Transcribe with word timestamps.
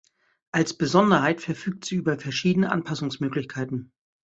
Als 0.51 0.73
Besonderheit 0.75 1.41
verfügt 1.41 1.85
sie 1.85 1.93
über 1.97 2.17
verschiedene 2.17 2.71
Anpassungsmöglichkeiten. 2.71 3.91